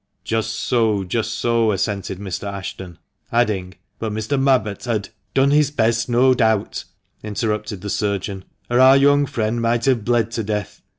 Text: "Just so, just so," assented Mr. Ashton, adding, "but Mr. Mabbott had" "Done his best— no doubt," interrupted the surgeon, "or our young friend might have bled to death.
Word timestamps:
"Just 0.23 0.53
so, 0.53 1.03
just 1.03 1.31
so," 1.31 1.71
assented 1.71 2.17
Mr. 2.17 2.51
Ashton, 2.51 2.97
adding, 3.31 3.75
"but 3.99 4.11
Mr. 4.11 4.35
Mabbott 4.41 4.85
had" 4.85 5.09
"Done 5.35 5.51
his 5.51 5.69
best— 5.69 6.09
no 6.09 6.33
doubt," 6.33 6.85
interrupted 7.21 7.81
the 7.81 7.89
surgeon, 7.91 8.43
"or 8.67 8.79
our 8.79 8.97
young 8.97 9.27
friend 9.27 9.61
might 9.61 9.85
have 9.85 10.03
bled 10.03 10.31
to 10.31 10.41
death. 10.43 10.81